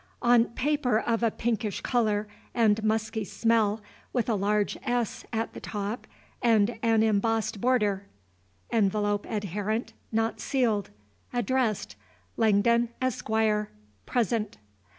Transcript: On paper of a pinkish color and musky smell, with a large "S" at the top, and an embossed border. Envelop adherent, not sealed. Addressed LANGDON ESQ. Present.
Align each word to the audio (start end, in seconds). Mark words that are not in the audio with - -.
On 0.23 0.45
paper 0.45 0.97
of 0.97 1.21
a 1.21 1.29
pinkish 1.29 1.81
color 1.81 2.27
and 2.55 2.83
musky 2.83 3.23
smell, 3.23 3.81
with 4.11 4.29
a 4.29 4.33
large 4.33 4.75
"S" 4.81 5.25
at 5.31 5.53
the 5.53 5.59
top, 5.59 6.07
and 6.41 6.79
an 6.81 7.03
embossed 7.03 7.61
border. 7.61 8.07
Envelop 8.71 9.27
adherent, 9.29 9.93
not 10.11 10.39
sealed. 10.39 10.89
Addressed 11.33 11.95
LANGDON 12.35 12.89
ESQ. 12.99 13.67
Present. 14.07 14.57